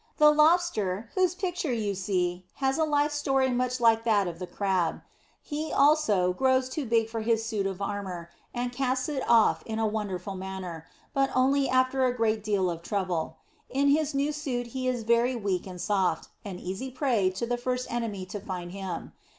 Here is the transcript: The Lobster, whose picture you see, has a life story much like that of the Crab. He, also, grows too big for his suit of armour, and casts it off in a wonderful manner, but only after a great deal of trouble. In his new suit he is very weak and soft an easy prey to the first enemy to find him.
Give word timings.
The 0.17 0.31
Lobster, 0.31 1.11
whose 1.13 1.35
picture 1.35 1.71
you 1.71 1.93
see, 1.93 2.47
has 2.55 2.79
a 2.79 2.83
life 2.85 3.11
story 3.11 3.49
much 3.51 3.79
like 3.79 4.03
that 4.03 4.27
of 4.27 4.39
the 4.39 4.47
Crab. 4.47 5.03
He, 5.43 5.71
also, 5.71 6.33
grows 6.33 6.69
too 6.69 6.87
big 6.87 7.07
for 7.07 7.21
his 7.21 7.45
suit 7.45 7.67
of 7.67 7.83
armour, 7.83 8.31
and 8.51 8.71
casts 8.73 9.07
it 9.09 9.21
off 9.29 9.61
in 9.63 9.77
a 9.77 9.85
wonderful 9.85 10.33
manner, 10.33 10.87
but 11.13 11.29
only 11.35 11.69
after 11.69 12.03
a 12.03 12.15
great 12.17 12.43
deal 12.43 12.67
of 12.71 12.81
trouble. 12.81 13.37
In 13.69 13.89
his 13.89 14.15
new 14.15 14.31
suit 14.31 14.65
he 14.73 14.87
is 14.87 15.03
very 15.03 15.35
weak 15.35 15.67
and 15.67 15.79
soft 15.79 16.29
an 16.43 16.57
easy 16.57 16.89
prey 16.89 17.29
to 17.29 17.45
the 17.45 17.55
first 17.57 17.85
enemy 17.93 18.25
to 18.25 18.39
find 18.39 18.71
him. 18.71 19.13